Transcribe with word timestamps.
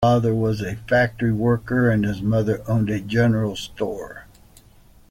His 0.03 0.09
father 0.13 0.33
was 0.33 0.61
a 0.61 0.77
factory 0.89 1.31
worker 1.31 1.87
and 1.91 2.03
his 2.03 2.23
mother 2.23 2.63
owned 2.67 2.89
a 2.89 2.99
general 3.01 3.55
store. 3.55 4.25